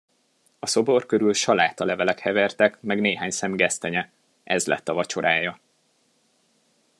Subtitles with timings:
[0.59, 4.11] A szobor körül salátalevelek hevertek meg néhány szem gesztenye;
[4.43, 5.59] ez lett a vacsorája.